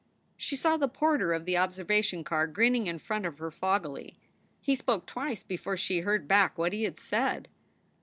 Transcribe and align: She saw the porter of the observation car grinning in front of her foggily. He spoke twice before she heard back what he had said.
She 0.35 0.55
saw 0.55 0.77
the 0.77 0.87
porter 0.87 1.31
of 1.31 1.45
the 1.45 1.59
observation 1.59 2.23
car 2.23 2.47
grinning 2.47 2.87
in 2.87 2.97
front 2.97 3.23
of 3.27 3.37
her 3.37 3.51
foggily. 3.51 4.17
He 4.59 4.73
spoke 4.73 5.05
twice 5.05 5.43
before 5.43 5.77
she 5.77 5.99
heard 5.99 6.27
back 6.27 6.57
what 6.57 6.73
he 6.73 6.85
had 6.85 6.99
said. 6.99 7.47